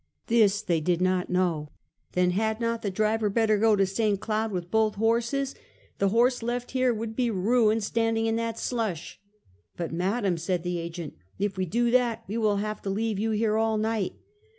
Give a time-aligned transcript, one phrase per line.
[0.25, 1.69] This they did not know."
[2.13, 4.19] Then had not the driver better go to St.
[4.19, 5.53] Cloud with both horses?
[5.99, 9.21] The horse left here would be ruined standing in that slush."
[9.77, 13.29] "But, madam," said the agent, "if we do that we will have to leave you
[13.29, 14.15] here all night."